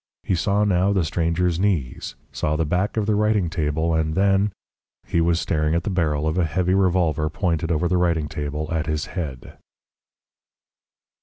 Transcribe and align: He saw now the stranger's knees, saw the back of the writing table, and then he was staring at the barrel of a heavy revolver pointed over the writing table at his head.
He 0.23 0.33
saw 0.33 0.63
now 0.63 0.91
the 0.93 1.03
stranger's 1.05 1.59
knees, 1.59 2.15
saw 2.31 2.55
the 2.55 2.65
back 2.65 2.97
of 2.97 3.05
the 3.05 3.13
writing 3.13 3.51
table, 3.51 3.93
and 3.93 4.15
then 4.15 4.51
he 5.05 5.21
was 5.21 5.39
staring 5.39 5.75
at 5.75 5.83
the 5.83 5.91
barrel 5.91 6.27
of 6.27 6.39
a 6.39 6.43
heavy 6.45 6.73
revolver 6.73 7.29
pointed 7.29 7.71
over 7.71 7.87
the 7.87 7.97
writing 7.97 8.27
table 8.27 8.67
at 8.71 8.87
his 8.87 9.05
head. 9.13 9.59